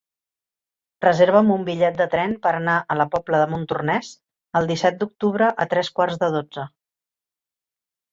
Reserva'm 1.05 1.49
un 1.55 1.65
bitllet 1.65 1.99
de 1.99 2.07
tren 2.13 2.31
per 2.45 2.53
anar 2.59 2.77
a 2.79 2.97
la 3.01 3.05
Pobla 3.15 3.41
de 3.41 3.45
Montornès 3.51 4.09
el 4.61 4.71
disset 4.71 4.97
d'octubre 5.03 5.51
a 5.67 5.69
tres 5.75 5.93
quarts 6.01 6.19
de 6.25 6.31
dotze. 6.39 6.65